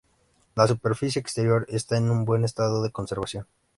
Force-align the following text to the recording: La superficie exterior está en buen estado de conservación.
La 0.55 0.65
superficie 0.67 1.19
exterior 1.19 1.67
está 1.69 1.95
en 1.95 2.25
buen 2.25 2.43
estado 2.43 2.81
de 2.81 2.89
conservación. 2.91 3.45